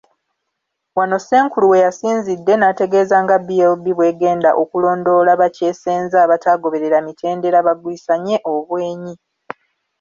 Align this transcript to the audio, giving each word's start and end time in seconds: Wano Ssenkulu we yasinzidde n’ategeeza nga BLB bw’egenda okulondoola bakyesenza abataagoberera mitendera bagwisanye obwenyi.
Wano 0.97 1.17
Ssenkulu 1.19 1.65
we 1.71 1.77
yasinzidde 1.85 2.53
n’ategeeza 2.57 3.17
nga 3.23 3.35
BLB 3.47 3.85
bw’egenda 3.97 4.49
okulondoola 4.61 5.31
bakyesenza 5.41 6.17
abataagoberera 6.25 6.97
mitendera 7.07 7.59
bagwisanye 7.67 8.35
obwenyi. 8.53 9.13